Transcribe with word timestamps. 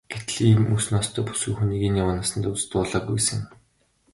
Гэтэл 0.13 0.37
ийм 0.49 0.61
үс 0.75 0.85
ноостой 0.93 1.23
бүсгүй 1.27 1.53
хүнийг 1.55 1.81
энэ 1.87 1.99
яваа 2.03 2.15
насандаа 2.17 2.51
үзэж 2.53 2.67
дуулаагүй 2.71 3.19
сэн. 3.27 3.41